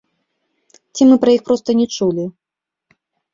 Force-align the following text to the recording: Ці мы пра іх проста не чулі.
Ці 0.97 1.01
мы 1.09 1.15
пра 1.25 1.35
іх 1.37 1.43
проста 1.49 1.69
не 1.83 1.87
чулі. 1.97 2.25